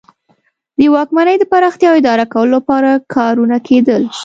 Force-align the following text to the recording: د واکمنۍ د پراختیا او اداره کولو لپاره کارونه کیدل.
د 0.77 0.79
واکمنۍ 0.95 1.35
د 1.39 1.43
پراختیا 1.51 1.89
او 1.91 1.97
اداره 2.01 2.25
کولو 2.33 2.53
لپاره 2.57 2.89
کارونه 3.15 3.57
کیدل. 3.67 4.01